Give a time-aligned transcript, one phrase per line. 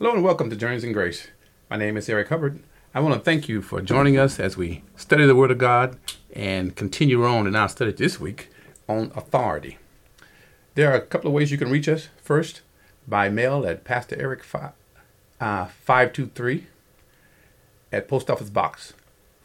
[0.00, 1.28] Hello and welcome to Journeys in Grace.
[1.68, 2.60] My name is Eric Hubbard.
[2.94, 5.98] I want to thank you for joining us as we study the Word of God
[6.32, 8.48] and continue on in our study this week
[8.88, 9.76] on authority.
[10.74, 12.08] There are a couple of ways you can reach us.
[12.22, 12.62] First,
[13.06, 16.66] by mail at Pastor Eric uh, 523
[17.92, 18.94] at Post Office Box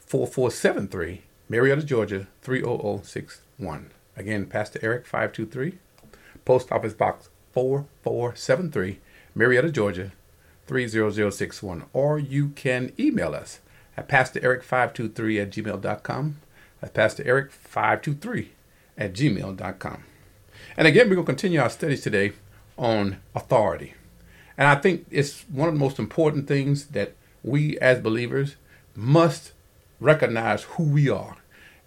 [0.06, 3.92] 4473, Marietta, Georgia 30061.
[4.16, 5.80] Again, Pastor Eric 523,
[6.46, 9.00] Post Office Box 4473,
[9.36, 10.14] Marietta, Georgia
[10.68, 11.86] 30061.
[11.94, 13.60] Or you can email us
[13.98, 16.38] at PastorEric523 at gmail.com.
[16.82, 18.48] At PastorEric523
[18.98, 20.04] at gmail.com.
[20.78, 22.34] And again, we're going to continue our studies today
[22.78, 23.94] on authority.
[24.58, 27.14] And I think it's one of the most important things that
[27.44, 28.56] we as believers
[28.96, 29.52] must
[30.00, 31.38] recognize who we are.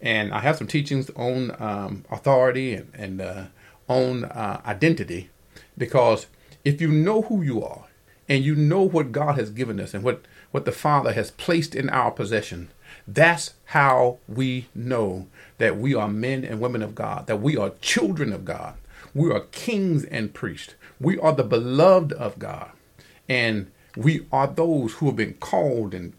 [0.01, 3.45] And I have some teachings on um, authority and, and uh,
[3.89, 5.31] on uh, identity
[5.77, 6.27] because
[6.65, 7.88] if you know who you are
[8.29, 11.75] and you know what God has given us and what, what the Father has placed
[11.75, 12.71] in our possession,
[13.07, 15.27] that's how we know
[15.59, 18.75] that we are men and women of God, that we are children of God.
[19.15, 20.75] We are kings and priests.
[21.01, 22.71] We are the beloved of God.
[23.29, 26.13] And we are those who have been called and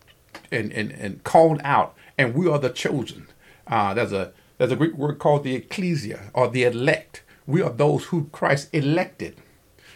[0.52, 3.28] and, and, and called out, and we are the chosen.
[3.68, 7.23] Uh, there's a there's a Greek word called the ecclesia or the elect.
[7.46, 9.38] We are those who Christ elected.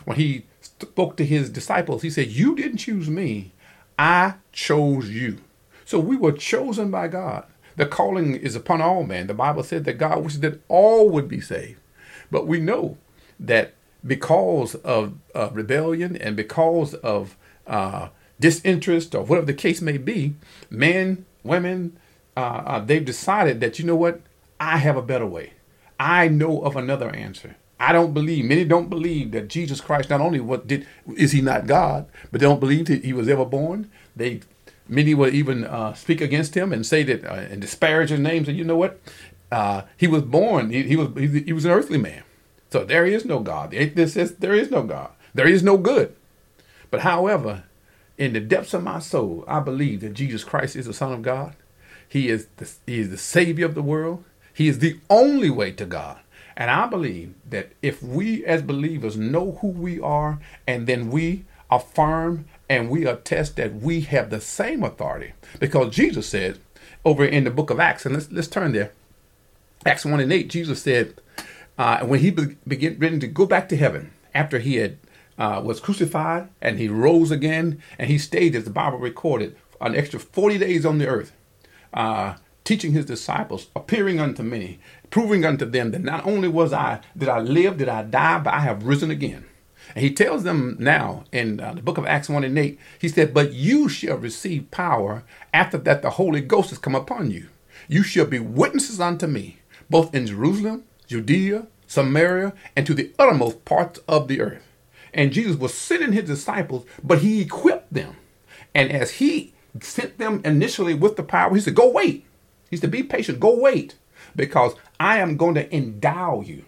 [0.05, 3.51] When he spoke to his disciples, he said, You didn't choose me,
[3.97, 5.39] I chose you.
[5.85, 7.45] So we were chosen by God.
[7.75, 9.27] The calling is upon all men.
[9.27, 11.79] The Bible said that God wishes that all would be saved.
[12.29, 12.97] But we know
[13.39, 13.73] that
[14.05, 20.35] because of uh, rebellion and because of uh, disinterest or whatever the case may be,
[20.69, 21.97] men, women,
[22.35, 24.21] uh, uh, they've decided that, you know what,
[24.59, 25.53] I have a better way.
[25.99, 27.55] I know of another answer.
[27.79, 31.41] I don't believe, many don't believe that Jesus Christ not only what did, is he
[31.41, 33.89] not God, but they don't believe that he was ever born.
[34.15, 34.41] They,
[34.87, 38.45] many will even uh, speak against him and say that, uh, and disparage his name.
[38.47, 38.99] And you know what?
[39.51, 42.23] Uh, he was born, he, he was, he, he was an earthly man.
[42.71, 43.71] So there is no God.
[43.71, 45.11] The atheist says there is no God.
[45.33, 46.15] There is no good.
[46.89, 47.63] But however,
[48.17, 51.21] in the depths of my soul, I believe that Jesus Christ is the Son of
[51.21, 51.55] God.
[52.07, 54.23] He is the, he is the Savior of the world.
[54.53, 56.19] He is the only way to God.
[56.55, 61.45] And I believe that if we as believers know who we are and then we
[61.71, 66.59] affirm and we attest that we have the same authority, because Jesus said
[67.05, 68.91] over in the book of Acts, and let's, let's turn there.
[69.85, 71.15] Acts 1 and 8, Jesus said,
[71.77, 74.97] uh, when he be- began to go back to heaven after he had
[75.37, 79.95] uh, was crucified and he rose again and he stayed as the bible recorded an
[79.95, 81.33] extra 40 days on the earth
[81.93, 84.79] uh, teaching his disciples appearing unto many
[85.09, 88.53] proving unto them that not only was i did i live did i die but
[88.53, 89.45] i have risen again
[89.95, 93.09] and he tells them now in uh, the book of acts 1 and 8 he
[93.09, 97.47] said but you shall receive power after that the holy ghost has come upon you
[97.87, 99.57] you shall be witnesses unto me
[99.89, 104.63] both in jerusalem Judea, Samaria, and to the uttermost parts of the earth.
[105.13, 108.15] And Jesus was sending his disciples, but he equipped them.
[108.73, 112.25] And as he sent them initially with the power, he said, Go wait.
[112.73, 113.95] He said, Be patient, go wait,
[114.35, 116.65] because I am going to endow you.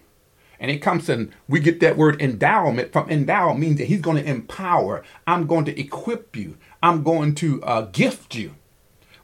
[0.59, 4.23] And it comes in, we get that word endowment from endow means that he's going
[4.23, 5.03] to empower.
[5.27, 6.57] I'm going to equip you.
[6.81, 8.55] I'm going to uh, gift you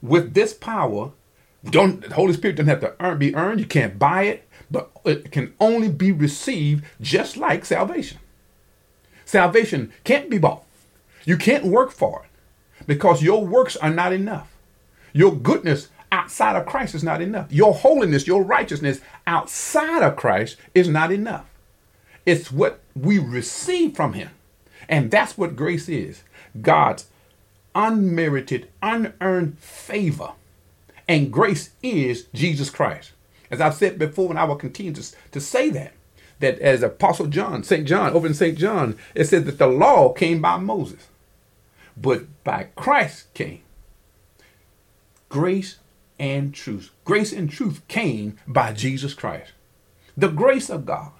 [0.02, 1.12] with this power.
[1.64, 3.59] Don't the Holy Spirit doesn't have to earn, be earned.
[3.59, 8.19] You can't buy it but it can only be received just like salvation.
[9.25, 10.63] Salvation can't be bought.
[11.25, 14.56] You can't work for it because your works are not enough.
[15.13, 17.51] Your goodness outside of Christ is not enough.
[17.51, 21.45] Your holiness, your righteousness outside of Christ is not enough.
[22.25, 24.29] It's what we receive from Him.
[24.89, 26.23] And that's what grace is
[26.61, 27.05] God's
[27.73, 30.33] unmerited, unearned favor.
[31.07, 33.11] And grace is Jesus Christ.
[33.50, 35.94] As I've said before, and I will continue to, to say that,
[36.39, 37.88] that as Apostle John, St.
[37.88, 38.57] John, over in St.
[38.57, 41.07] John, it says that the law came by Moses,
[41.97, 43.62] but by Christ came
[45.31, 45.77] grace
[46.21, 46.91] and truth.
[47.03, 49.53] Grace and truth came by Jesus Christ.
[50.15, 51.12] The grace of God,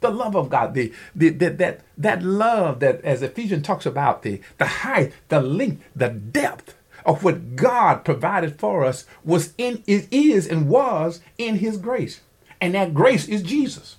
[0.00, 4.22] the love of God, the, the, the, that, that love that, as Ephesians talks about,
[4.22, 6.74] the, the height, the length, the depth
[7.04, 12.22] of what God provided for us was in is and was in his grace.
[12.62, 13.96] And that grace is Jesus.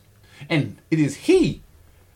[0.50, 1.62] And it is he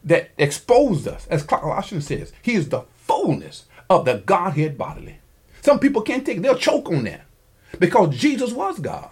[0.04, 2.34] that exposed us, as Colossians says.
[2.42, 5.20] He is the fullness of the Godhead bodily.
[5.62, 7.26] Some people can't take it, they'll choke on that.
[7.78, 9.10] Because Jesus was God.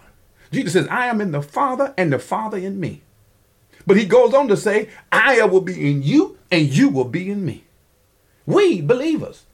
[0.50, 3.02] Jesus says, I am in the Father and the Father in me.
[3.86, 7.30] But he goes on to say, I will be in you and you will be
[7.30, 7.64] in me.
[8.46, 9.44] We believers,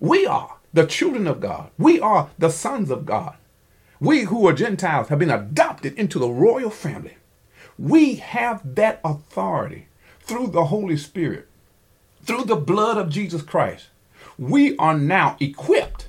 [0.00, 1.70] we are the children of God.
[1.78, 3.36] We are the sons of God.
[4.00, 7.18] We who are Gentiles have been adopted into the royal family.
[7.78, 9.86] We have that authority
[10.20, 11.46] through the Holy Spirit,
[12.22, 13.88] through the blood of Jesus Christ.
[14.38, 16.08] We are now equipped,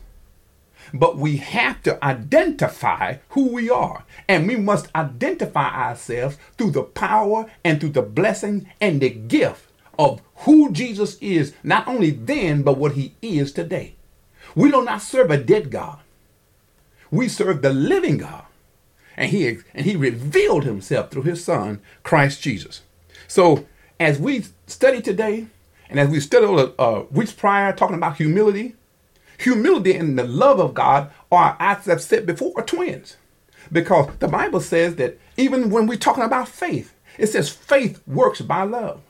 [0.94, 4.06] but we have to identify who we are.
[4.28, 9.66] And we must identify ourselves through the power and through the blessing and the gift
[9.98, 13.96] of who Jesus is, not only then, but what he is today.
[14.56, 16.00] We do not serve a dead God.
[17.10, 18.46] We serve the living God.
[19.16, 22.82] And he, and he revealed himself through his son, Christ Jesus.
[23.28, 23.66] So
[24.00, 25.48] as we study today,
[25.90, 28.76] and as we studied uh, weeks prior talking about humility,
[29.44, 33.18] humility and the love of God are, as I've said before, are twins.
[33.72, 38.42] Because the Bible says that even when we're talking about faith, it says faith works
[38.42, 39.02] by love.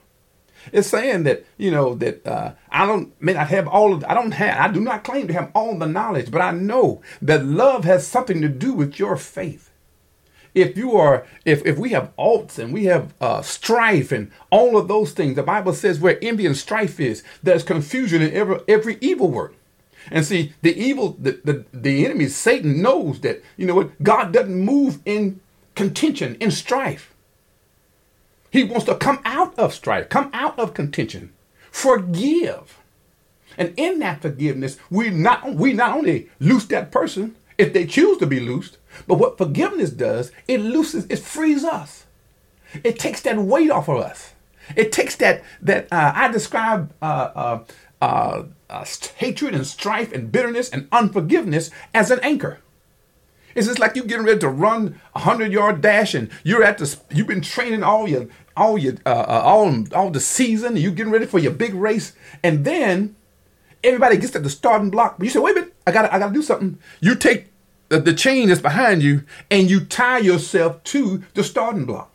[0.72, 4.14] It's saying that you know that uh, I don't may not have all of I
[4.14, 7.44] don't have I do not claim to have all the knowledge, but I know that
[7.44, 9.70] love has something to do with your faith.
[10.54, 14.78] If you are if if we have alts and we have uh, strife and all
[14.78, 18.60] of those things, the Bible says where envy and strife is, there's confusion in every
[18.66, 19.54] every evil work.
[20.10, 24.32] And see, the evil, the, the, the enemy, Satan, knows that, you know what, God
[24.32, 25.40] doesn't move in
[25.74, 27.14] contention, in strife.
[28.50, 31.32] He wants to come out of strife, come out of contention,
[31.70, 32.78] forgive.
[33.56, 38.18] And in that forgiveness, we not, we not only loose that person if they choose
[38.18, 42.04] to be loosed, but what forgiveness does, it looses, it frees us.
[42.82, 44.32] It takes that weight off of us.
[44.76, 47.60] It takes that, that uh, I describe uh,
[48.00, 48.84] uh, uh,
[49.16, 52.58] hatred and strife and bitterness and unforgiveness as an anchor.
[53.54, 56.78] It's just like you getting ready to run a hundred yard dash, and you're at
[56.78, 56.98] the.
[57.10, 58.26] You've been training all your
[58.56, 60.76] all your uh, uh, all all the season.
[60.76, 63.14] You getting ready for your big race, and then
[63.84, 65.18] everybody gets to the starting block.
[65.18, 67.52] But you say, "Wait a minute, I got I got to do something." You take
[67.90, 69.22] the, the chain that's behind you,
[69.52, 72.10] and you tie yourself to the starting block.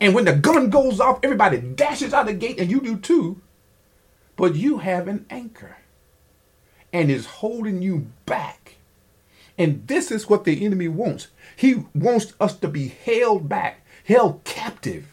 [0.00, 3.40] And when the gun goes off, everybody dashes out the gate, and you do too.
[4.40, 5.76] But you have an anchor,
[6.92, 8.60] and is holding you back
[9.60, 11.28] and this is what the enemy wants.
[11.54, 15.06] He wants us to be held back, held captive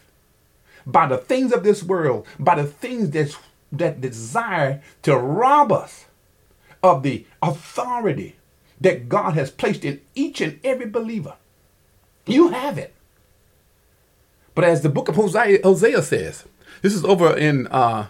[0.86, 3.38] by the things of this world, by the things that,
[3.72, 6.06] that desire to rob us
[6.82, 8.36] of the authority
[8.80, 11.34] that God has placed in each and every believer.
[12.24, 12.94] You have it.
[14.54, 16.44] But as the book of Hosea, Hosea says,
[16.80, 18.06] this is over in uh,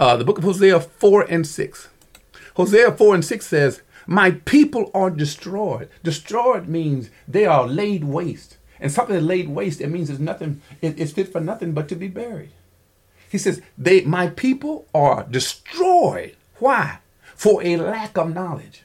[0.00, 1.88] uh, the book of Hosea 4 and 6.
[2.56, 5.88] Hosea 4 and 6 says, my people are destroyed.
[6.02, 8.56] Destroyed means they are laid waste.
[8.80, 11.94] And something that laid waste, it means it's nothing, it's fit for nothing but to
[11.94, 12.50] be buried.
[13.28, 16.34] He says, they, my people are destroyed.
[16.58, 16.98] Why?
[17.36, 18.82] For a lack of knowledge.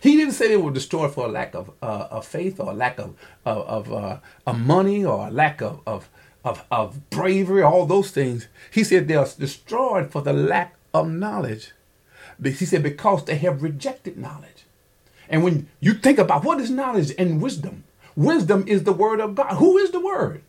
[0.00, 2.74] He didn't say they were destroyed for a lack of, uh, of faith or a
[2.74, 6.08] lack of, of, of, uh, money or a lack of, of,
[6.48, 8.48] of, of bravery, all those things.
[8.70, 11.72] He said they are destroyed for the lack of knowledge.
[12.42, 14.64] He said, because they have rejected knowledge.
[15.28, 17.84] And when you think about what is knowledge and wisdom,
[18.16, 19.54] wisdom is the word of God.
[19.54, 20.42] Who is the word?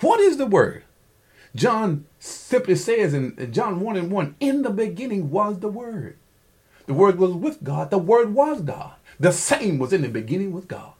[0.00, 0.84] What is the word?
[1.54, 6.16] John simply says in John 1 and 1, in the beginning was the word.
[6.86, 7.90] The word was with God.
[7.90, 8.94] The word was God.
[9.20, 10.92] The same was in the beginning with God.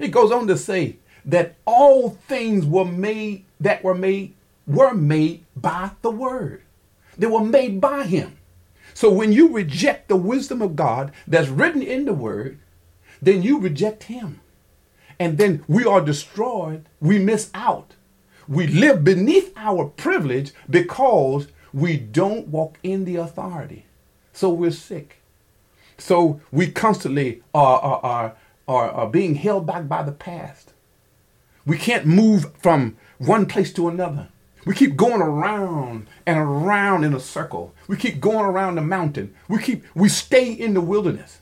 [0.00, 4.34] It goes on to say that all things were made that were made
[4.66, 6.62] were made by the word.
[7.18, 8.38] They were made by him.
[8.94, 12.58] So when you reject the wisdom of God that's written in the word,
[13.20, 14.40] then you reject him.
[15.18, 16.86] And then we are destroyed.
[17.00, 17.94] We miss out.
[18.48, 23.86] We live beneath our privilege because we don't walk in the authority.
[24.32, 25.22] So we're sick.
[25.98, 28.36] So we constantly are, are, are,
[28.68, 30.72] are, are being held back by the past.
[31.66, 34.28] We can't move from one place to another.
[34.64, 37.74] We keep going around and around in a circle.
[37.86, 39.34] We keep going around the mountain.
[39.48, 41.40] We keep we stay in the wilderness.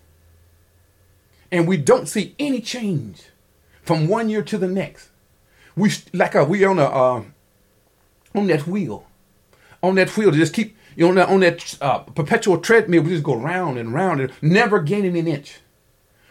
[1.50, 3.22] And we don't see any change
[3.82, 5.08] from one year to the next.
[5.76, 7.24] We like a, we on a uh,
[8.34, 9.06] on that wheel,
[9.82, 13.02] on that wheel to just keep you know on that, on that uh, perpetual treadmill.
[13.02, 15.60] We just go round and round and never gaining an inch.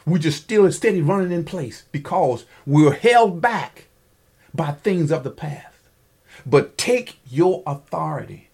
[0.06, 3.88] We just still and steady running in place because we're held back
[4.54, 5.76] by things of the past.
[6.46, 8.50] But take your authority.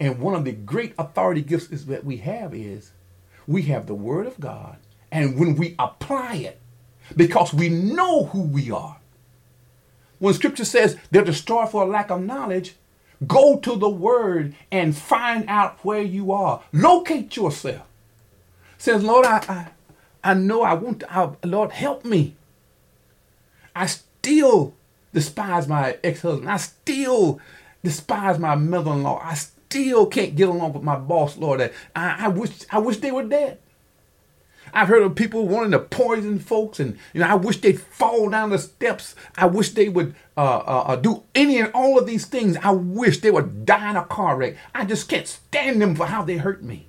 [0.00, 2.92] And one of the great authority gifts is that we have is
[3.46, 4.78] we have the word of God.
[5.10, 6.60] And when we apply it,
[7.16, 8.98] because we know who we are.
[10.18, 12.74] When scripture says they're destroyed for a lack of knowledge,
[13.26, 16.62] Go to the word and find out where you are.
[16.72, 17.86] Locate yourself.
[18.78, 19.68] Says, Lord, I, I,
[20.24, 22.36] I know I want to, Lord, help me.
[23.74, 24.74] I still
[25.12, 26.50] despise my ex-husband.
[26.50, 27.40] I still
[27.82, 29.20] despise my mother-in-law.
[29.22, 31.60] I still can't get along with my boss, Lord.
[31.60, 33.58] I, I wish I wish they were dead.
[34.74, 38.30] I've heard of people wanting to poison folks, and you know, I wish they'd fall
[38.30, 39.14] down the steps.
[39.36, 42.56] I wish they would uh, uh, uh, do any and all of these things.
[42.62, 44.56] I wish they would die in a car wreck.
[44.74, 46.88] I just can't stand them for how they hurt me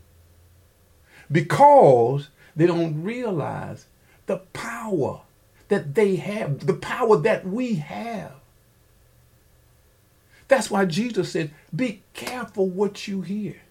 [1.31, 3.86] because they don't realize
[4.25, 5.22] the power
[5.69, 8.33] that they have, the power that we have.
[10.48, 13.62] That's why Jesus said, Be careful what you hear.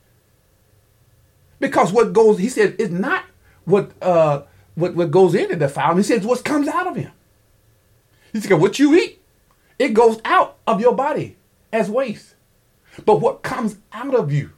[1.61, 3.25] Because what goes, he said, is not
[3.65, 4.43] what uh
[4.75, 5.97] what, what goes into the fowl.
[5.97, 7.13] He says what comes out of him.
[8.33, 9.21] He said, What you eat,
[9.79, 11.37] it goes out of your body
[11.73, 12.35] as waste.
[13.05, 14.51] But what comes out of you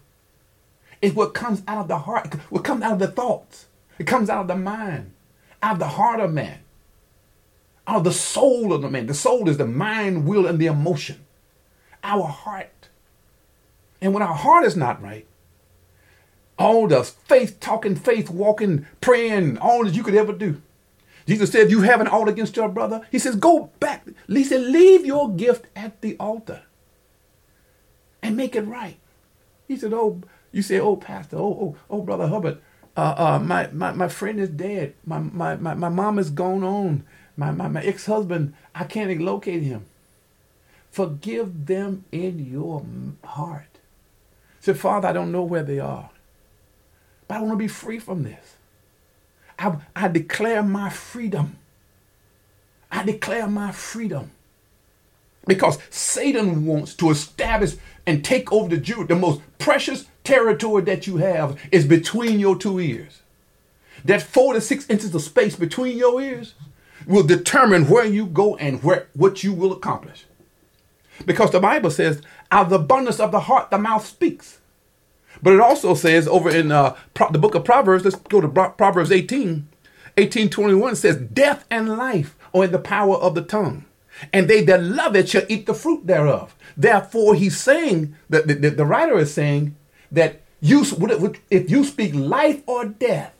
[1.02, 3.66] is what comes out of the heart, what comes out of the thoughts.
[3.98, 5.12] It comes out of the mind,
[5.62, 6.60] out of the heart of man,
[7.86, 9.06] out of the soul of the man.
[9.06, 11.24] The soul is the mind, will, and the emotion
[12.04, 12.88] our heart.
[14.00, 15.26] And when our heart is not right,
[16.58, 20.60] all the faith talking, faith walking, praying, all that you could ever do.
[21.26, 23.00] Jesus said, You haven't ought against your brother.
[23.10, 24.06] He says, Go back.
[24.28, 26.62] He said, Leave your gift at the altar
[28.22, 28.98] and make it right.
[29.66, 30.20] He said, Oh,
[30.52, 32.60] you say, Oh, Pastor, oh, oh, oh, Brother Hubbard,
[32.96, 34.94] uh, uh, my, my, my friend is dead.
[35.04, 37.04] My, my, my, my mom is gone on.
[37.36, 39.86] My, my, my ex husband, I can't locate him.
[40.90, 42.84] Forgive them in your
[43.24, 43.78] heart.
[44.60, 46.10] Say, Father, I don't know where they are,
[47.26, 48.54] but I want to be free from this.
[49.58, 51.58] I, I declare my freedom.
[52.90, 54.30] I declare my freedom.
[55.46, 57.74] Because Satan wants to establish
[58.06, 59.04] and take over the Jew.
[59.04, 63.20] The most precious territory that you have is between your two ears.
[64.04, 66.54] That four to six inches of space between your ears
[67.06, 70.24] will determine where you go and where what you will accomplish.
[71.24, 74.58] Because the Bible says, out of the abundance of the heart, the mouth speaks.
[75.42, 78.48] But it also says over in uh, Pro- the book of Proverbs, let's go to
[78.48, 79.68] Proverbs 18,
[80.16, 83.84] 18 21 says, Death and life are in the power of the tongue,
[84.32, 86.54] and they that love it shall eat the fruit thereof.
[86.76, 89.76] Therefore, he's saying, that the, the, the writer is saying
[90.14, 90.84] that you,
[91.50, 93.34] if you speak life or death,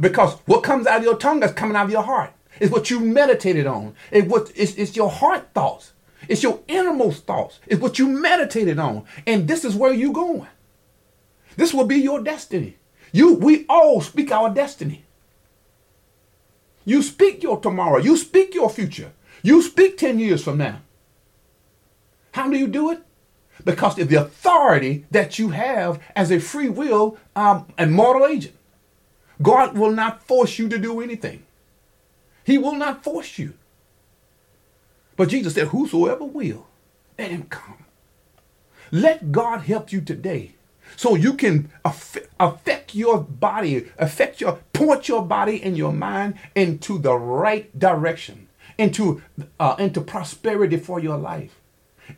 [0.00, 2.32] because what comes out of your tongue is coming out of your heart.
[2.60, 3.94] It's what you meditated on.
[4.10, 5.92] It's, what, it's, it's your heart thoughts.
[6.28, 7.58] It's your innermost thoughts.
[7.66, 9.04] It's what you meditated on.
[9.26, 10.46] And this is where you're going.
[11.56, 12.76] This will be your destiny.
[13.12, 15.04] You we all speak our destiny.
[16.84, 17.98] You speak your tomorrow.
[17.98, 19.12] You speak your future.
[19.42, 20.80] You speak 10 years from now.
[22.32, 23.02] How do you do it?
[23.64, 28.56] Because of the authority that you have as a free will um, and mortal agent.
[29.40, 31.44] God will not force you to do anything.
[32.44, 33.54] He will not force you.
[35.16, 36.66] But Jesus said, Whosoever will,
[37.18, 37.84] let him come.
[38.90, 40.54] Let God help you today
[40.96, 46.98] so you can affect your body, affect your, point your body and your mind into
[46.98, 49.22] the right direction, into,
[49.58, 51.58] uh, into prosperity for your life,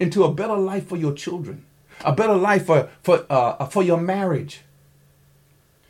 [0.01, 1.65] into a better life for your children,
[2.05, 4.63] a better life for, for, uh, for your marriage.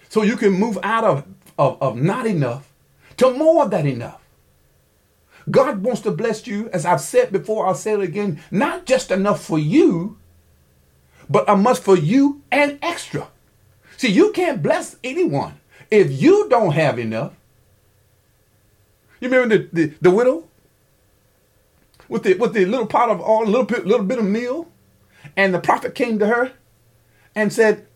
[0.08, 1.24] So you can move out of,
[1.58, 2.72] of, of not enough
[3.16, 4.20] to more than enough.
[5.50, 9.10] God wants to bless you, as I've said before, I'll say it again, not just
[9.10, 10.16] enough for you,
[11.28, 13.28] but a must for you and extra.
[13.96, 15.60] See, you can't bless anyone
[15.90, 17.32] if you don't have enough.
[19.20, 20.48] You remember the, the, the widow
[22.08, 24.68] with the with the little pot of all, little bit, little bit of meal,
[25.36, 26.52] and the prophet came to her
[27.34, 27.86] and said,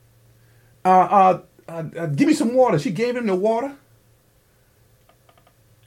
[0.85, 3.77] uh, uh, uh, uh "Give me some water." She gave him the water.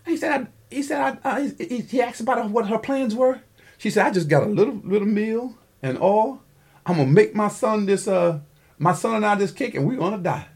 [0.05, 3.41] he said, he said, I, I, he, he asked about what her plans were.
[3.77, 6.41] She said, I just got a little little meal and all.
[6.85, 8.39] I'm gonna make my son this uh
[8.77, 10.47] my son and I this cake and we're gonna die.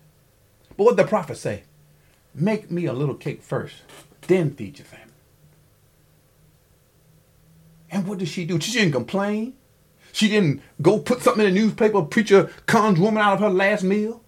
[0.77, 1.63] But what the prophet say?
[2.33, 3.75] Make me a little cake first,
[4.27, 5.04] then feed your family.
[7.91, 8.59] And what did she do?
[8.59, 9.53] She didn't complain.
[10.11, 13.83] She didn't go put something in the newspaper, preacher cons woman out of her last
[13.83, 14.21] meal.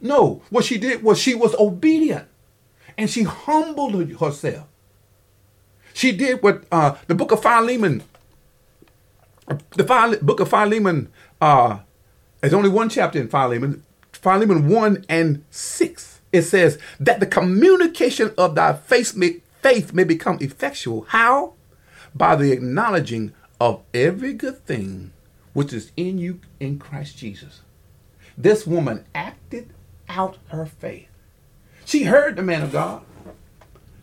[0.00, 2.28] No, what she did was she was obedient
[2.96, 4.66] and she humbled herself.
[5.92, 8.02] She did what uh, the book of Philemon,
[9.74, 11.78] the Phile- book of Philemon, uh,
[12.40, 16.20] there's only one chapter in Philemon, Philemon 1 and 6.
[16.32, 21.06] It says that the communication of thy faith may, faith may become effectual.
[21.08, 21.54] How?
[22.18, 25.12] By the acknowledging of every good thing
[25.52, 27.62] which is in you in Christ Jesus.
[28.36, 29.72] This woman acted
[30.08, 31.08] out her faith.
[31.84, 33.02] She heard the man of God.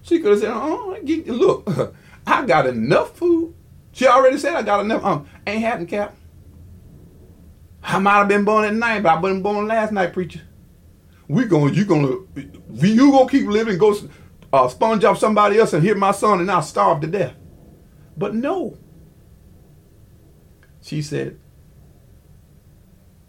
[0.02, 1.96] She could have said, "Oh, look,
[2.28, 3.54] I got enough food."
[3.92, 6.16] She already said, "I got enough." Um, ain't happened, Cap.
[7.84, 10.42] I might have been born at night, but I wasn't born last night, preacher.
[11.28, 12.18] We going, you gonna,
[12.72, 13.96] you gonna keep living, go
[14.54, 17.36] uh, sponge off somebody else and hit my son, and I'll starve to death.
[18.18, 18.78] But no.
[20.82, 21.40] She said,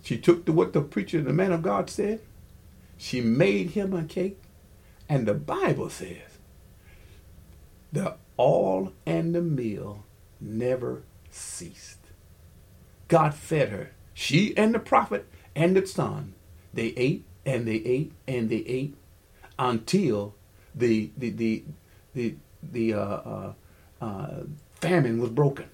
[0.03, 2.21] she took to what the preacher, the man of God said.
[2.97, 4.41] She made him a cake.
[5.09, 6.39] And the Bible says,
[7.93, 10.05] the all and the meal
[10.41, 11.99] never ceased.
[13.09, 13.93] God fed her.
[14.15, 16.35] She and the prophet and the son,
[16.75, 18.97] they ate and they ate and they ate
[19.59, 20.35] until
[20.75, 21.65] the the the
[22.15, 23.53] the, the uh, uh,
[24.01, 24.43] uh,
[24.81, 25.69] famine was broken.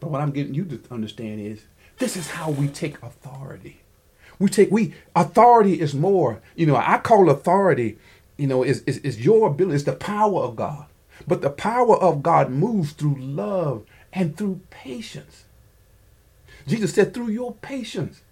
[0.00, 1.64] But what I'm getting you to understand is
[1.98, 3.80] this is how we take authority.
[4.38, 6.40] We take we authority is more.
[6.54, 7.98] You know, I call authority.
[8.36, 9.74] You know, is is, is your ability.
[9.76, 10.86] It's the power of God.
[11.26, 15.44] But the power of God moves through love and through patience.
[16.66, 18.22] Jesus said, through your patience,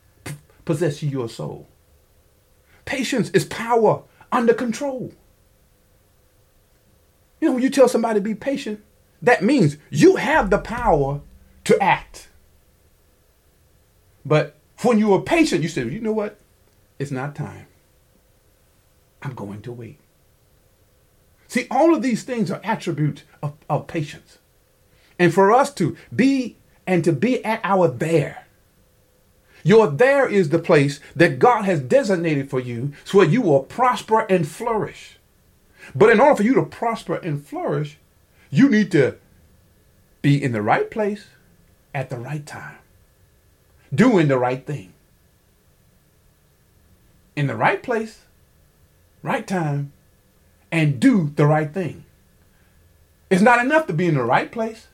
[0.64, 1.68] possess you your soul.
[2.84, 5.12] Patience is power under control.
[7.40, 8.82] You know, when you tell somebody to be patient,
[9.22, 11.20] that means you have the power
[11.64, 12.28] to act.
[14.24, 16.38] But when you are patient, you say, you know what?
[16.98, 17.66] It's not time.
[19.22, 19.98] I'm going to wait.
[21.48, 24.38] See, all of these things are attributes of, of patience.
[25.18, 28.46] And for us to be and to be at our there,
[29.62, 33.64] your there is the place that God has designated for you so that you will
[33.64, 35.15] prosper and flourish.
[35.94, 37.98] But in order for you to prosper and flourish,
[38.50, 39.16] you need to
[40.22, 41.26] be in the right place
[41.94, 42.78] at the right time,
[43.94, 44.92] doing the right thing.
[47.34, 48.22] In the right place,
[49.22, 49.92] right time,
[50.72, 52.04] and do the right thing.
[53.30, 54.88] It's not enough to be in the right place.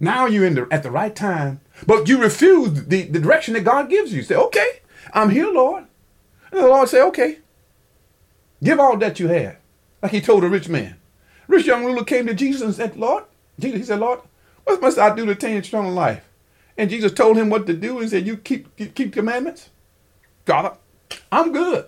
[0.00, 3.64] Now you're in the, at the right time, but you refuse the, the direction that
[3.64, 4.18] God gives you.
[4.18, 4.80] you say, okay,
[5.12, 5.84] I'm here, Lord.
[6.50, 7.38] And the Lord say, okay,
[8.62, 9.56] give all that you have.
[10.02, 10.96] Like he told a rich man.
[11.48, 13.24] Rich young ruler came to Jesus and said, Lord,
[13.58, 14.20] Jesus, he said, Lord,
[14.64, 16.24] what must I do to attain eternal life?
[16.76, 19.70] And Jesus told him what to do and said, you keep, keep commandments?
[20.44, 20.76] God,
[21.30, 21.86] I'm good.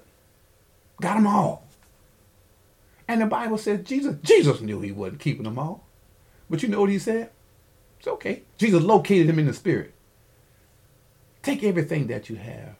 [1.01, 1.67] Got them all.
[3.09, 5.87] And the Bible says Jesus, Jesus knew he wasn't keeping them all.
[6.49, 7.31] But you know what he said?
[7.99, 8.43] It's okay.
[8.59, 9.93] Jesus located him in the spirit.
[11.43, 12.77] Take everything that you have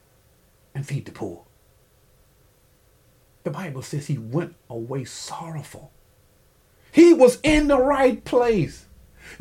[0.75, 1.44] and feed the poor.
[3.45, 5.93] The Bible says he went away sorrowful.
[6.91, 8.87] He was in the right place.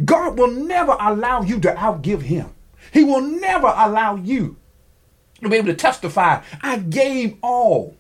[0.04, 2.52] God will never allow you to outgive him.
[2.92, 4.58] He will never allow you
[5.42, 7.96] to be able to testify, I gave all.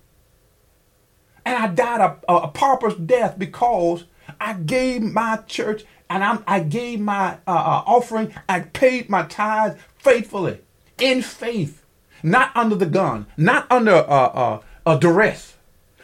[1.46, 4.06] And I died a, a, pauper's death because
[4.39, 8.34] I gave my church and I'm, i gave my uh, uh, offering.
[8.48, 10.60] I paid my tithes faithfully,
[11.00, 11.84] in faith,
[12.22, 15.53] not under the gun, not under uh, uh, duress,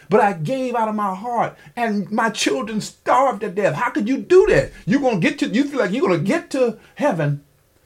[0.09, 3.75] but I gave out of my heart, and my children starved to death.
[3.75, 4.71] How could you do that?
[4.85, 7.43] You're gonna get to you feel like you're gonna get to heaven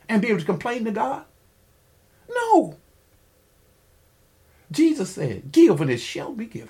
[0.08, 1.26] and be able to complain to God?
[2.30, 2.78] No.
[4.72, 6.70] Jesus said, "Give, and it shall be given."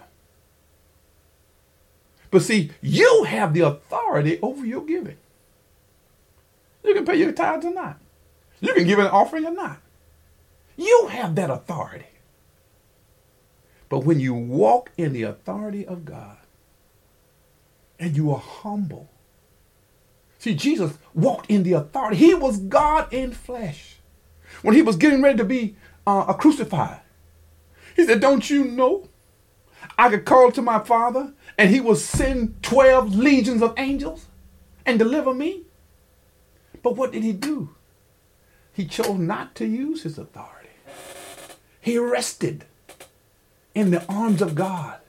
[2.31, 5.17] But see, you have the authority over your giving.
[6.83, 7.99] You can pay your tithes or not.
[8.59, 9.77] You can give an offering or not.
[10.75, 12.07] You have that authority.
[13.93, 16.38] But when you walk in the authority of God
[17.99, 19.08] and you are humble,
[20.39, 22.17] see, Jesus walked in the authority.
[22.17, 23.97] He was God in flesh.
[24.63, 25.75] When he was getting ready to be
[26.08, 27.01] uh, crucified,
[27.95, 29.10] he said, Don't you know
[29.95, 34.25] I could call to my Father and he will send 12 legions of angels
[34.88, 35.65] and deliver me?
[36.82, 37.75] But what did he do?
[38.73, 40.69] He chose not to use his authority.
[41.79, 42.65] He rested
[43.75, 44.99] in the arms of God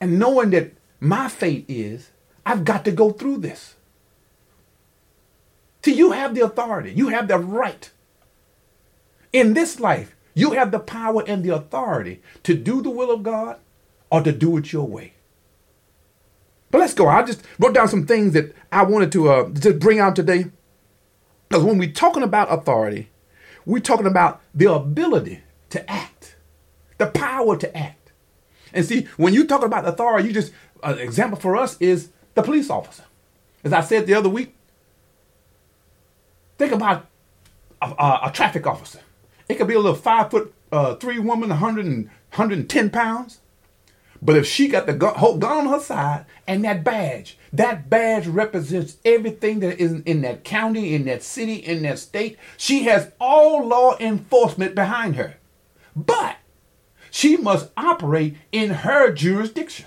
[0.00, 2.10] and knowing that my fate is
[2.44, 3.76] I've got to go through this.
[5.84, 7.90] See, you have the authority, you have the right.
[9.32, 13.22] In this life, you have the power and the authority to do the will of
[13.22, 13.58] God
[14.10, 15.14] or to do it your way.
[16.70, 17.08] But let's go.
[17.08, 20.46] I just wrote down some things that I wanted to uh, just bring out today.
[21.48, 23.10] Because when we're talking about authority,
[23.66, 26.09] we're talking about the ability to act,
[27.00, 28.12] the power to act.
[28.72, 32.42] And see, when you talk about authority, you just, an example for us is the
[32.42, 33.04] police officer.
[33.64, 34.54] As I said the other week,
[36.58, 37.06] think about
[37.82, 39.00] a, a, a traffic officer.
[39.48, 43.40] It could be a little five foot uh, three woman, 100 and, 110 pounds.
[44.22, 48.26] But if she got the gun, gun on her side and that badge, that badge
[48.26, 52.38] represents everything that is in that county, in that city, in that state.
[52.58, 55.36] She has all law enforcement behind her.
[55.96, 56.36] But
[57.10, 59.86] she must operate in her jurisdiction.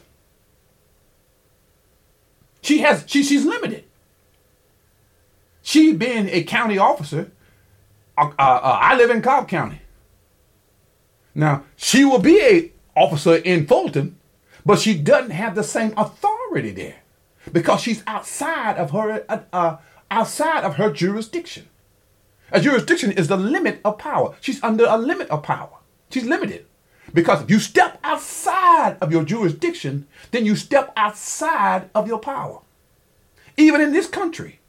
[2.61, 3.83] She has she, she's limited.
[5.61, 7.31] She being a county officer,
[8.17, 9.81] uh, uh, uh, I live in Cobb County.
[11.35, 14.17] Now she will be a officer in Fulton,
[14.65, 16.97] but she doesn't have the same authority there
[17.51, 19.77] because she's outside of her uh, uh,
[20.11, 21.67] outside of her jurisdiction.
[22.51, 24.35] A jurisdiction is the limit of power.
[24.39, 25.79] She's under a limit of power.
[26.11, 26.65] She's limited.
[27.13, 32.61] Because if you step outside of your jurisdiction, then you step outside of your power.
[33.55, 34.59] Even in this country,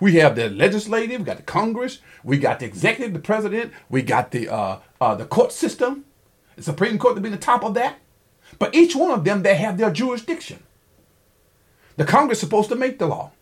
[0.00, 4.02] we have the legislative, we got the Congress, we got the executive, the president, we
[4.02, 6.04] got the uh, uh, the court system,
[6.54, 7.98] the Supreme Court to be the top of that.
[8.58, 10.62] But each one of them, they have their jurisdiction.
[11.96, 13.32] The Congress is supposed to make the law.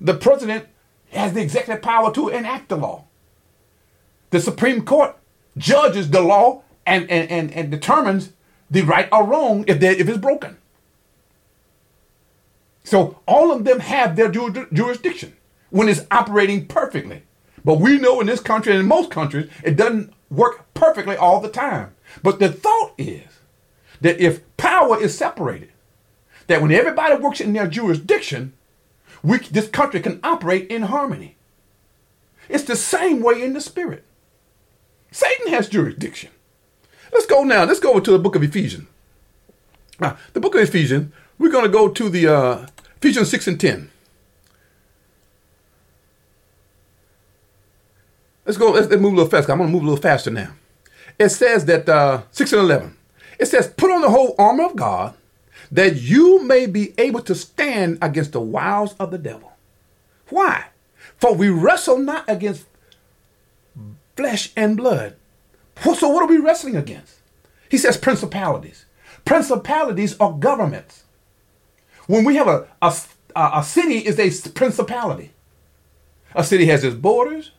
[0.00, 0.66] The president
[1.10, 3.04] has the executive power to enact the law.
[4.30, 5.16] The Supreme Court
[5.56, 8.32] judges the law and, and, and, and determines
[8.70, 10.56] the right or wrong if, if it's broken.
[12.84, 15.36] So all of them have their jurisdiction
[15.70, 17.22] when it's operating perfectly.
[17.64, 21.40] But we know in this country and in most countries, it doesn't work perfectly all
[21.40, 21.94] the time.
[22.22, 23.22] But the thought is
[24.00, 25.70] that if power is separated,
[26.48, 28.52] that when everybody works in their jurisdiction,
[29.22, 31.36] we, this country can operate in harmony.
[32.48, 34.04] It's the same way in the spirit.
[35.12, 36.30] Satan has jurisdiction.
[37.12, 37.64] Let's go now.
[37.64, 38.88] Let's go to the book of Ephesians.
[40.00, 43.60] Now, the book of Ephesians, we're going to go to the uh, Ephesians 6 and
[43.60, 43.90] 10.
[48.44, 49.52] Let's go, let's, let's move a little faster.
[49.52, 50.52] I'm going to move a little faster now.
[51.18, 52.96] It says that, uh, 6 and 11.
[53.38, 55.14] It says, put on the whole armor of God
[55.70, 59.52] that you may be able to stand against the wiles of the devil.
[60.28, 60.66] Why?
[61.16, 62.66] For we wrestle not against
[64.16, 65.16] flesh and blood.
[65.76, 67.20] So, what are we wrestling against?
[67.68, 68.86] He says principalities.
[69.24, 71.04] Principalities are governments.
[72.06, 72.94] When we have a, a,
[73.36, 75.32] a city is a principality.
[76.34, 77.52] A city has its borders.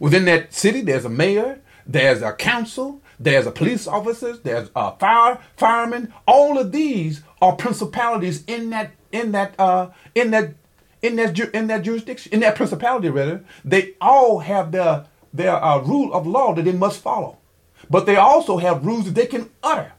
[0.00, 4.92] Within that city, there's a mayor, there's a council, there's a police officers, there's a
[4.96, 6.12] fire firemen.
[6.26, 10.54] All of these are principalities in that in that uh, in that
[11.02, 13.44] in that in that jurisdiction in that principality rather.
[13.64, 17.38] They all have their their uh, rule of law that they must follow,
[17.90, 19.92] but they also have rules that they can utter.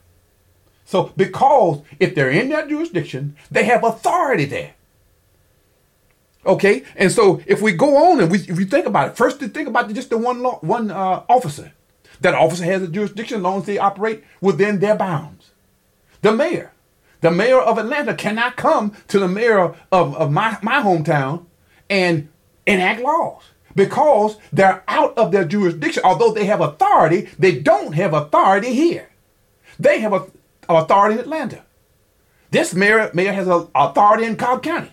[0.84, 4.74] So because if they're in that jurisdiction, they have authority there.
[6.44, 9.40] Okay, and so if we go on and we if we think about it, first
[9.40, 11.72] to think about just the one law, one uh, officer.
[12.20, 15.52] That officer has a jurisdiction as long as they operate within their bounds.
[16.22, 16.72] The mayor.
[17.20, 21.46] The mayor of Atlanta cannot come to the mayor of, of my, my hometown
[21.88, 22.28] and
[22.66, 23.42] enact laws
[23.74, 26.02] because they're out of their jurisdiction.
[26.04, 29.10] Although they have authority, they don't have authority here.
[29.78, 30.26] They have a,
[30.68, 31.64] authority in Atlanta.
[32.50, 34.90] This mayor, mayor has a, authority in Cobb County.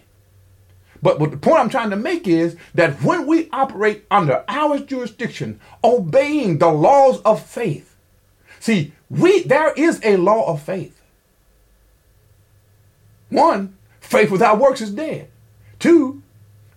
[1.01, 4.79] But, but the point I'm trying to make is that when we operate under our
[4.79, 7.95] jurisdiction, obeying the laws of faith,
[8.59, 11.01] see, we there is a law of faith.
[13.29, 15.29] One, faith without works is dead.
[15.79, 16.23] Two,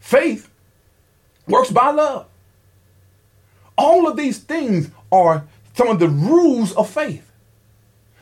[0.00, 0.49] faith
[1.50, 2.26] works by love.
[3.76, 7.30] All of these things are some of the rules of faith.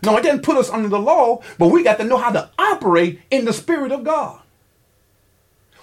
[0.03, 2.51] Now, it didn't put us under the law, but we got to know how to
[2.59, 4.41] operate in the Spirit of God.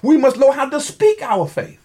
[0.02, 1.80] We must know how to speak our faith.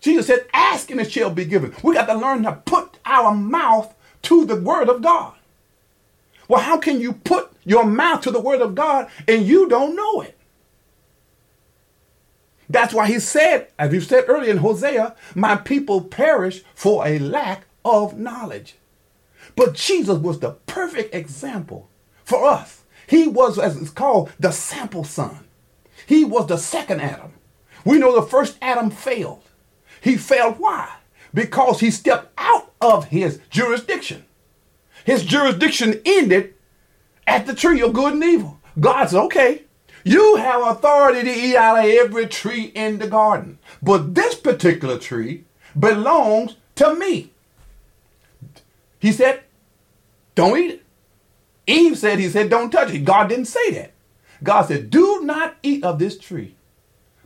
[0.00, 1.74] Jesus said, Ask and it shall be given.
[1.82, 5.34] We got to learn to put our mouth to the word of God.
[6.48, 9.96] Well, how can you put your mouth to the word of God and you don't
[9.96, 10.35] know it?
[12.68, 17.18] That's why he said, as we said earlier in Hosea, my people perish for a
[17.18, 18.76] lack of knowledge.
[19.54, 21.88] But Jesus was the perfect example
[22.24, 22.82] for us.
[23.06, 25.46] He was, as it's called, the sample son.
[26.06, 27.32] He was the second Adam.
[27.84, 29.44] We know the first Adam failed.
[30.00, 30.88] He failed why?
[31.32, 34.24] Because he stepped out of his jurisdiction.
[35.04, 36.54] His jurisdiction ended
[37.26, 38.60] at the tree of good and evil.
[38.78, 39.62] God said, okay,
[40.06, 43.58] you have authority to eat out of every tree in the garden.
[43.82, 45.44] But this particular tree
[45.78, 47.32] belongs to me.
[48.98, 49.42] He said,
[50.34, 50.82] don't eat it.
[51.66, 53.04] Eve said, he said, don't touch it.
[53.04, 53.92] God didn't say that.
[54.42, 56.54] God said, Do not eat of this tree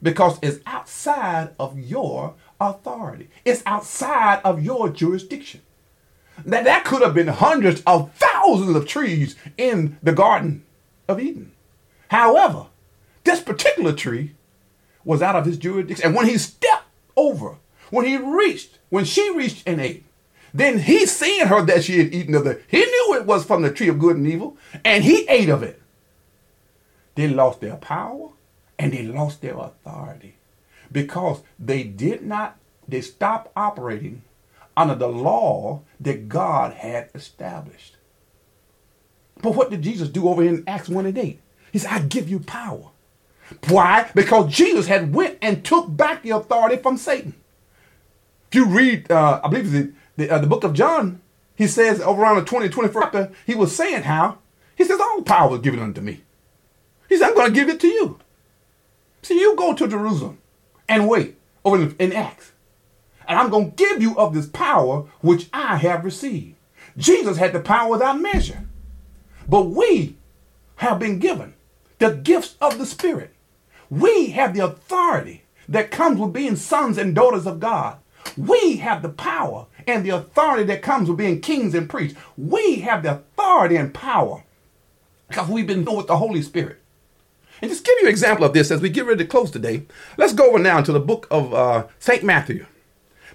[0.03, 3.29] because it's outside of your authority.
[3.45, 5.62] It's outside of your jurisdiction.
[6.45, 10.64] That, that could have been hundreds of thousands of trees in the Garden
[11.09, 11.53] of Eden.
[12.11, 12.66] However,
[13.23, 14.35] this particular tree
[15.05, 16.07] was out of his jurisdiction.
[16.07, 17.59] And when he stepped over,
[17.90, 20.05] when he reached, when she reached and ate,
[20.53, 23.62] then he seen her that she had eaten of the, he knew it was from
[23.62, 25.81] the tree of good and evil, and he ate of it.
[27.14, 28.31] They lost their power
[28.77, 30.35] and they lost their authority
[30.90, 34.23] because they did not, they stopped operating
[34.77, 37.99] under the law that God had established.
[39.40, 41.40] But what did Jesus do over in Acts 1 and 8?
[41.72, 42.90] He said, I give you power.
[43.68, 44.11] Why?
[44.14, 47.35] Because Jesus had went and took back the authority from Satan.
[48.48, 51.20] If you read, uh, I believe the, the, uh, the book of John,
[51.54, 54.38] he says over around the 20, 21st chapter, he was saying how,
[54.76, 56.22] he says, all power was given unto me.
[57.09, 58.18] He said, I'm going to give it to you.
[59.22, 60.38] See, you go to Jerusalem
[60.88, 62.52] and wait over in, in Acts.
[63.28, 66.56] And I'm going to give you of this power which I have received.
[66.96, 68.64] Jesus had the power without measure.
[69.48, 70.16] But we
[70.76, 71.54] have been given
[72.01, 73.33] the gifts of the Spirit.
[73.89, 77.99] We have the authority that comes with being sons and daughters of God.
[78.37, 82.19] We have the power and the authority that comes with being kings and priests.
[82.37, 84.43] We have the authority and power
[85.29, 86.81] because we've been filled with the Holy Spirit.
[87.63, 89.85] And just give you an example of this as we get ready to close today.
[90.17, 92.25] Let's go over now to the book of uh, St.
[92.25, 92.67] Matthew,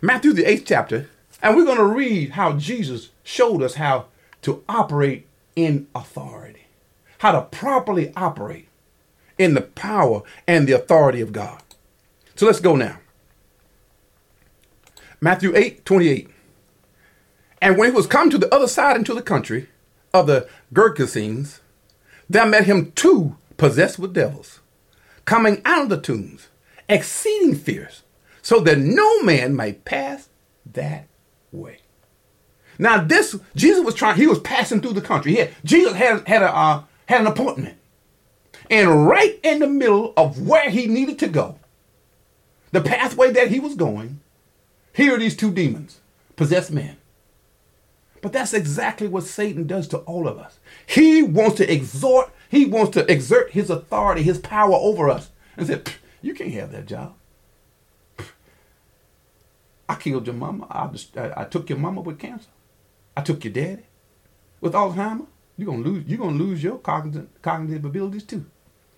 [0.02, 1.10] Matthew, the eighth chapter,
[1.42, 4.08] and we're going to read how Jesus showed us how
[4.42, 6.65] to operate in authority,
[7.20, 8.68] how to properly operate
[9.38, 11.62] in the power and the authority of God.
[12.36, 13.00] So let's go now.
[15.22, 16.30] Matthew 8 28.
[17.62, 19.70] And when he was come to the other side into the country
[20.14, 21.60] of the Gergesenes,
[22.30, 24.60] there met him two possessed with devils,
[25.26, 26.50] coming out of the tombs,
[26.90, 28.04] exceeding fierce,
[28.42, 30.30] so that no man might pass
[30.66, 31.08] that
[31.52, 31.80] way.
[32.78, 34.18] Now, this Jesus was trying.
[34.18, 35.32] He was passing through the country.
[35.32, 37.78] He had, Jesus had had a uh, had an appointment,
[38.70, 41.60] and right in the middle of where he needed to go,
[42.72, 44.22] the pathway that he was going,
[44.94, 46.00] here are these two demons,
[46.36, 46.98] possessed men.
[48.22, 50.58] But that's exactly what Satan does to all of us.
[50.88, 55.68] He wants to exhort he wants to exert his authority, his power over us, and
[55.68, 55.92] said,
[56.22, 57.14] "You can't have that job.
[59.88, 60.66] I killed your mama.
[60.70, 60.90] I,
[61.20, 62.50] I, I took your mama with cancer.
[63.16, 63.84] I took your daddy
[64.62, 65.28] with Alzheimer.
[65.58, 66.06] You're gonna lose.
[66.08, 68.46] You're gonna lose your cognitive, cognitive abilities too.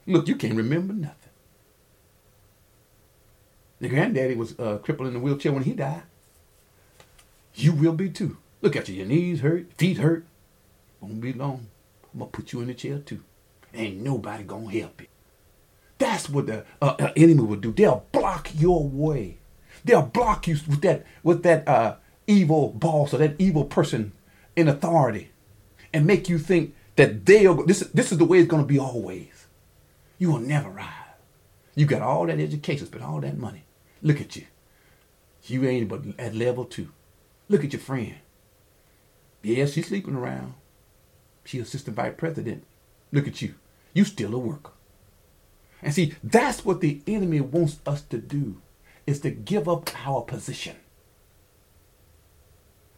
[0.05, 1.31] Look, you can't remember nothing.
[3.79, 6.03] Your granddaddy was uh, crippled in a wheelchair when he died.
[7.53, 8.37] You will be too.
[8.61, 8.95] Look at you.
[8.95, 10.25] Your knees hurt, feet hurt.
[10.99, 11.67] Won't be long.
[12.13, 13.23] I'm gonna put you in the chair too.
[13.73, 15.07] Ain't nobody gonna help you.
[15.99, 17.71] That's what the uh, uh, enemy will do.
[17.71, 19.37] They'll block your way.
[19.83, 24.13] They'll block you with that with that uh, evil boss or that evil person
[24.55, 25.31] in authority,
[25.93, 27.65] and make you think that they'll.
[27.65, 29.47] This this is the way it's gonna be always.
[30.17, 30.91] You will never rise.
[31.75, 33.65] You got all that education, spent all that money.
[34.01, 34.45] Look at you.
[35.43, 36.91] You ain't but at level two.
[37.49, 38.15] Look at your friend.
[39.43, 40.55] Yeah, she's sleeping around.
[41.45, 42.65] She assistant vice president.
[43.11, 43.55] Look at you.
[43.93, 44.71] You still a worker.
[45.81, 48.61] And see, that's what the enemy wants us to do,
[49.05, 50.75] is to give up our position.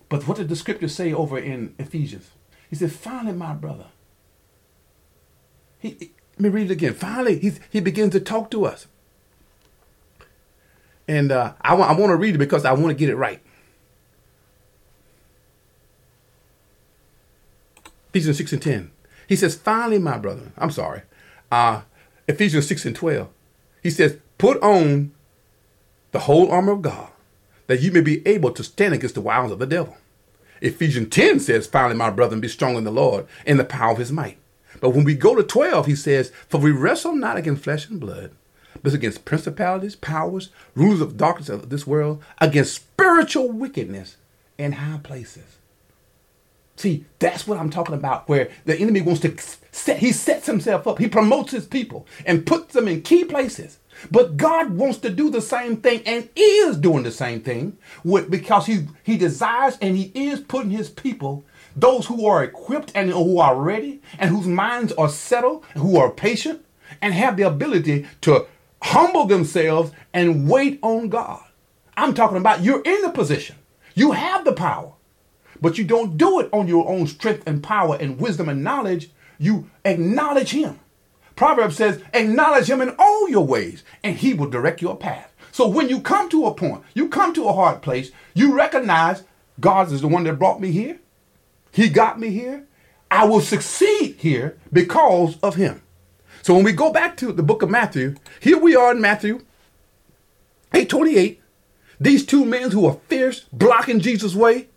[0.08, 2.32] But what did the scripture say over in Ephesians?
[2.70, 3.88] He said, finally, my brother.
[5.80, 6.94] He, let me read it again.
[6.94, 8.88] Finally, he, he begins to talk to us.
[11.08, 13.42] And uh, I, I want to read it because I want to get it right.
[18.10, 18.92] Ephesians 6 and 10.
[19.28, 21.04] He says, finally, my brother, I'm sorry,
[21.52, 21.82] uh,
[22.28, 23.28] Ephesians 6 and 12.
[23.84, 25.12] He says, put on
[26.12, 27.10] the whole armor of God
[27.68, 29.96] that you may be able to stand against the wiles of the devil.
[30.62, 33.98] Ephesians 10 says, finally, my brethren, be strong in the Lord in the power of
[33.98, 34.38] his might.
[34.82, 38.00] But when we go to 12, he says, For we wrestle not against flesh and
[38.00, 38.32] blood,
[38.82, 44.18] but against principalities, powers, rulers of darkness of this world, against spiritual wickedness
[44.58, 45.58] in high places.
[46.76, 49.36] See, that's what I'm talking about, where the enemy wants to
[49.72, 53.80] set, he sets himself up, he promotes his people and puts them in key places.
[54.12, 58.30] But God wants to do the same thing and is doing the same thing with,
[58.32, 61.44] because he, he desires and he is putting his people,
[61.76, 66.12] those who are equipped and who are ready and whose minds are settled, who are
[66.12, 66.66] patient
[67.02, 68.46] and have the ability to
[68.82, 71.44] humble themselves and wait on God.
[71.98, 73.58] I'm talking about you're in the position,
[73.96, 74.94] you have the power.
[75.62, 79.10] But you don't do it on your own strength and power and wisdom and knowledge.
[79.40, 80.80] You acknowledge him.
[81.40, 85.34] Proverbs says, acknowledge him in all your ways, and he will direct your path.
[85.54, 89.24] So when you come to a point, you come to a hard place, you recognize
[89.58, 91.00] God is the one that brought me here.
[91.72, 92.68] He got me here.
[93.10, 95.82] I will succeed here because of him.
[96.42, 99.36] So when we go back to the book of Matthew, here we are in Matthew
[100.74, 101.42] 828.
[102.02, 104.68] These two men who are fierce, blocking Jesus' way.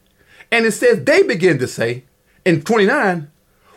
[0.53, 2.05] And it says they begin to say
[2.45, 3.32] in 29,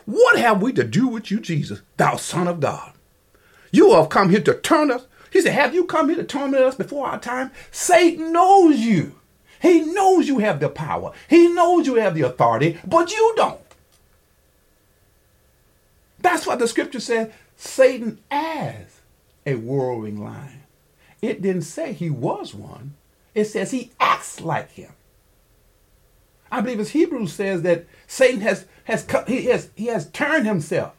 [0.05, 2.93] What have we to do with you, Jesus, thou Son of God?
[3.71, 5.05] You have come here to turn us.
[5.31, 7.51] He said, Have you come here to torment us before our time?
[7.71, 9.15] Satan knows you.
[9.61, 11.11] He knows you have the power.
[11.27, 13.59] He knows you have the authority, but you don't.
[16.19, 19.01] That's what the scripture said Satan as
[19.45, 20.63] a whirling lion.
[21.21, 22.95] It didn't say he was one.
[23.33, 24.91] It says he acts like him.
[26.55, 30.93] I believe as Hebrews says that Satan has, has, he has, he has turned himself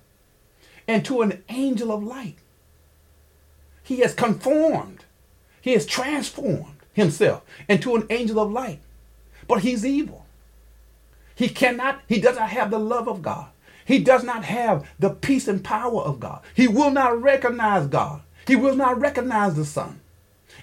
[0.87, 2.37] into an angel of light.
[3.83, 5.07] He has conformed.
[5.63, 8.81] He has transformed himself into an angel of light.
[9.49, 10.27] But he's evil.
[11.35, 13.49] He cannot, he does not have the love of God.
[13.87, 16.43] He does not have the peace and power of God.
[16.53, 18.21] He will not recognize God.
[18.47, 20.01] He will not recognize the Son.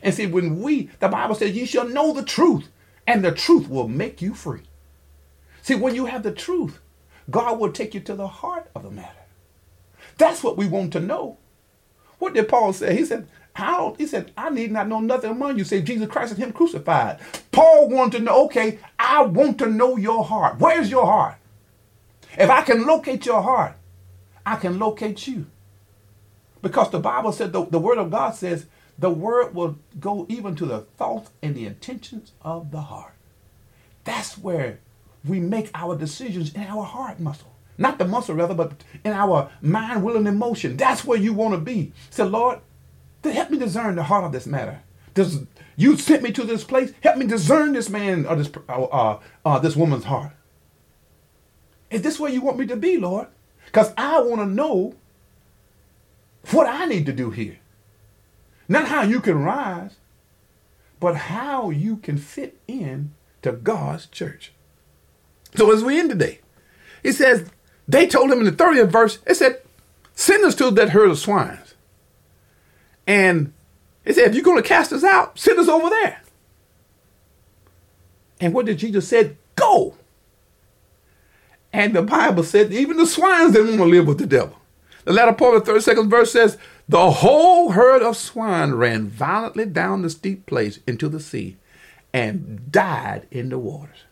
[0.04, 2.68] And see, when we, the Bible says, you shall know the truth,
[3.08, 4.62] and the truth will make you free.
[5.64, 6.80] See, when you have the truth,
[7.32, 9.10] God will take you to the heart of the matter.
[10.18, 11.38] That's what we want to know.
[12.20, 12.96] What did Paul say?
[12.96, 13.96] He said, how?
[13.98, 17.20] He said, I need not know nothing among you, say Jesus Christ and Him crucified.
[17.52, 20.60] Paul wanted to know, okay, I want to know your heart.
[20.60, 21.38] Where's your heart?
[22.38, 23.76] If I can locate your heart,
[24.46, 25.46] I can locate you.
[26.62, 28.66] Because the Bible said, the, the Word of God says,
[29.00, 33.14] the Word will go even to the thoughts and the intentions of the heart.
[34.04, 34.80] That's where
[35.26, 37.54] we make our decisions in our heart muscle.
[37.78, 40.78] Not the muscle, rather, but in our mind, will, and emotion.
[40.78, 41.92] That's where you want to be.
[42.10, 42.60] Say, Lord,
[43.24, 44.82] help me discern the heart of this matter.
[45.14, 45.44] Does
[45.76, 46.94] you sent me to this place?
[47.02, 50.32] Help me discern this man or this uh, uh, uh, this woman's heart.
[51.90, 53.28] Is this where you want me to be, Lord?
[53.66, 54.96] Because I want to know
[56.52, 57.60] what I need to do here.
[58.68, 59.98] Not how you can rise,
[61.00, 64.54] but how you can fit in to God's church.
[65.56, 66.40] So as we end today,
[67.04, 67.50] it says,
[67.88, 69.62] they told him in the 30th verse, it said,
[70.16, 71.76] send us to that herd of swines.
[73.06, 73.54] And
[74.06, 76.22] it said, if you're going to cast us out, send us over there.
[78.40, 79.38] And what did Jesus said?
[79.56, 79.96] Go.
[81.72, 84.60] And the Bible said even the swines didn't want to live with the devil.
[85.06, 89.66] The latter part of the 32nd verse says, The whole herd of swine ran violently
[89.66, 91.58] down the steep place into the sea
[92.14, 94.04] and died in the waters.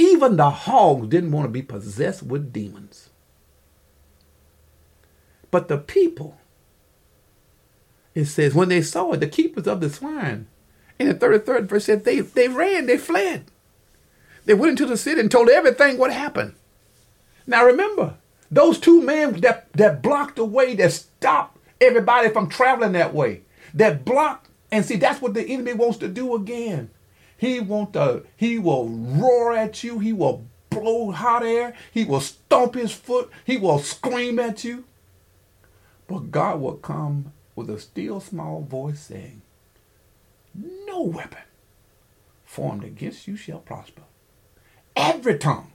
[0.00, 3.10] Even the hogs didn't want to be possessed with demons.
[5.50, 6.38] But the people,
[8.14, 10.46] it says, when they saw it, the keepers of the swine,
[10.98, 13.44] in the 33rd verse said, they, they ran, they fled.
[14.46, 16.54] They went into the city and told everything what happened.
[17.46, 18.14] Now remember,
[18.50, 23.42] those two men that, that blocked the way, that stopped everybody from traveling that way,
[23.74, 26.88] that blocked, and see, that's what the enemy wants to do again.
[27.40, 32.04] He want to, uh, he will roar at you, he will blow hot air, he
[32.04, 34.84] will stomp his foot, he will scream at you.
[36.06, 39.40] But God will come with a still small voice saying,
[40.54, 41.44] No weapon
[42.44, 44.02] formed against you shall prosper.
[44.94, 45.72] Every tongue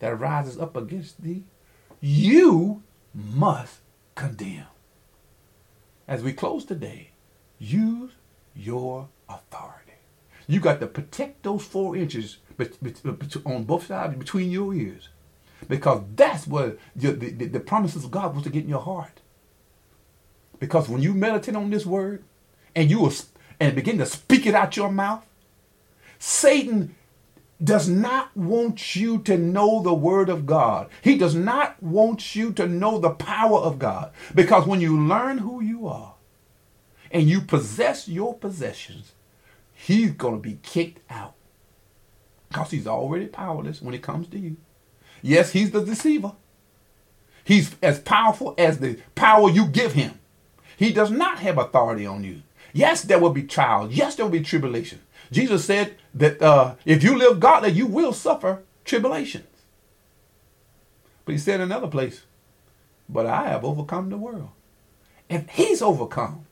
[0.00, 1.44] that rises up against thee,
[2.02, 2.82] you
[3.14, 3.78] must
[4.14, 4.66] condemn.
[6.06, 7.12] As we close today,
[7.58, 8.10] use
[8.54, 9.75] your authority.
[10.46, 12.38] You got to protect those four inches
[13.44, 15.08] on both sides between your ears.
[15.68, 19.20] Because that's what the, the, the promises of God was to get in your heart.
[20.58, 22.24] Because when you meditate on this word
[22.74, 23.12] and you will,
[23.58, 25.24] and begin to speak it out your mouth,
[26.18, 26.94] Satan
[27.62, 30.88] does not want you to know the word of God.
[31.02, 34.12] He does not want you to know the power of God.
[34.34, 36.14] Because when you learn who you are
[37.10, 39.12] and you possess your possessions,
[39.76, 41.34] he's going to be kicked out.
[42.48, 44.56] Because he's already powerless when it comes to you.
[45.22, 46.32] Yes, he's the deceiver.
[47.44, 50.18] He's as powerful as the power you give him.
[50.76, 52.42] He does not have authority on you.
[52.72, 53.92] Yes, there will be trials.
[53.92, 55.00] Yes, there will be tribulation.
[55.30, 59.46] Jesus said that uh, if you live godly, you will suffer tribulations.
[61.24, 62.22] But he said another place,
[63.08, 64.50] but I have overcome the world.
[65.28, 66.46] If he's overcome,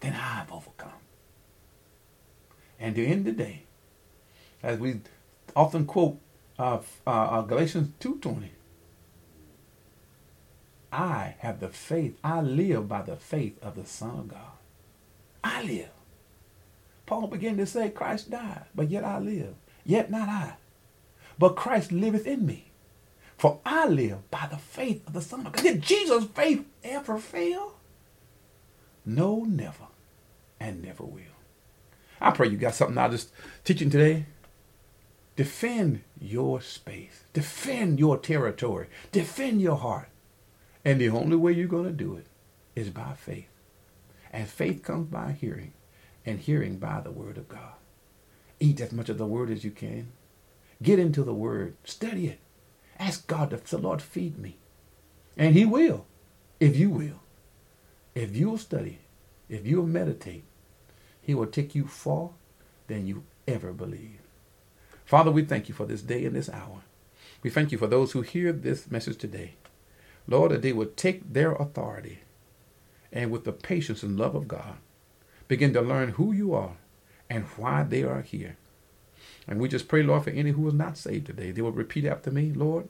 [0.00, 0.31] then overcome.
[2.82, 3.62] And to end the day,
[4.62, 5.00] as we
[5.56, 6.18] often quote
[6.58, 8.50] uh, uh, uh Galatians 2.20,
[10.92, 14.58] I have the faith, I live by the faith of the Son of God.
[15.42, 15.88] I live
[17.12, 19.54] Paul began to say, Christ died, but yet I live.
[19.84, 20.54] Yet not I,
[21.38, 22.70] but Christ liveth in me.
[23.36, 25.62] For I live by the faith of the Son of God.
[25.62, 27.74] Did Jesus' faith ever fail?
[29.04, 29.88] No, never,
[30.58, 31.31] and never will.
[32.22, 33.32] I pray you got something out of this
[33.64, 34.26] teaching today.
[35.34, 37.24] Defend your space.
[37.32, 38.86] Defend your territory.
[39.10, 40.08] Defend your heart.
[40.84, 42.26] And the only way you're going to do it
[42.76, 43.48] is by faith.
[44.32, 45.72] And faith comes by hearing,
[46.24, 47.74] and hearing by the word of God.
[48.60, 50.12] Eat as much of the word as you can.
[50.82, 51.76] Get into the word.
[51.84, 52.38] Study it.
[52.98, 54.58] Ask God to the Lord feed me.
[55.36, 56.06] And he will,
[56.60, 57.20] if you will.
[58.14, 59.00] If you'll study,
[59.48, 60.44] if you'll meditate,
[61.32, 62.28] he will take you far
[62.88, 64.20] than you ever believe.
[65.06, 66.82] Father, we thank you for this day and this hour.
[67.42, 69.54] We thank you for those who hear this message today.
[70.28, 72.18] Lord, that they would take their authority
[73.10, 74.76] and with the patience and love of God,
[75.48, 76.76] begin to learn who you are
[77.30, 78.58] and why they are here.
[79.48, 82.04] And we just pray, Lord, for any who is not saved today, they will repeat
[82.04, 82.88] after me, Lord,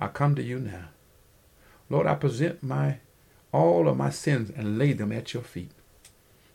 [0.00, 0.90] I come to you now.
[1.90, 2.98] Lord, I present my
[3.50, 5.72] all of my sins and lay them at your feet.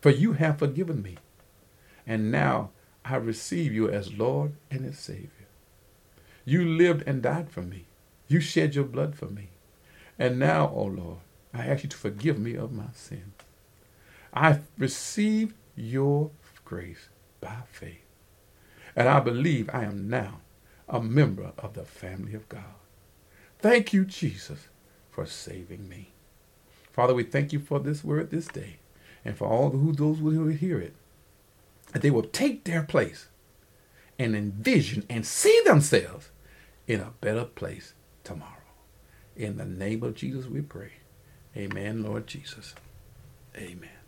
[0.01, 1.17] For you have forgiven me.
[2.07, 2.71] And now
[3.03, 5.29] I receive you as Lord and as Savior.
[6.45, 7.85] You lived and died for me.
[8.27, 9.49] You shed your blood for me.
[10.17, 11.17] And now, O oh Lord,
[11.53, 13.33] I ask you to forgive me of my sin.
[14.33, 16.31] I receive your
[16.65, 17.09] grace
[17.41, 18.05] by faith.
[18.95, 20.41] And I believe I am now
[20.87, 22.75] a member of the family of God.
[23.59, 24.67] Thank you, Jesus,
[25.11, 26.11] for saving me.
[26.91, 28.78] Father, we thank you for this word this day
[29.25, 30.95] and for all who those who will hear it.
[31.93, 33.27] That they will take their place
[34.17, 36.29] and envision and see themselves
[36.87, 37.93] in a better place
[38.23, 38.53] tomorrow.
[39.35, 40.93] In the name of Jesus, we pray.
[41.55, 42.75] Amen, Lord Jesus.
[43.55, 43.98] Amen.